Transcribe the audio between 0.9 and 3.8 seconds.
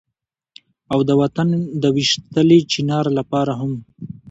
او د وطن د ويشتلي چينار لپاره هم